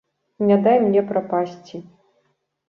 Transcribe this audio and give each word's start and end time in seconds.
Не 0.51 0.55
дай 0.67 0.79
мне 0.85 1.03
прапасці. 1.11 1.83